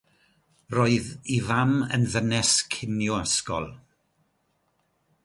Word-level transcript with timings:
Roedd 0.75 1.09
ei 1.33 1.37
fam 1.49 1.73
yn 1.97 2.07
ddynes 2.13 2.53
cinio 2.73 3.21
ysgol. 3.27 3.69